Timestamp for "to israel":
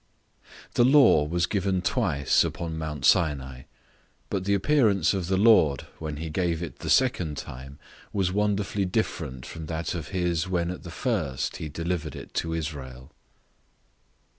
12.33-13.11